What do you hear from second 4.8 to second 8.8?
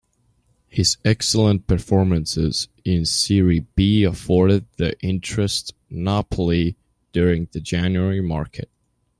interest Napoli during the January market.